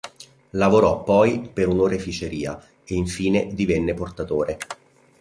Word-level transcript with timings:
Lavorò 0.53 1.03
poi 1.03 1.51
per 1.53 1.67
un'oreficeria 1.67 2.59
e 2.83 2.95
infine 2.95 3.53
divenne 3.53 3.93
portatore. 3.93 4.57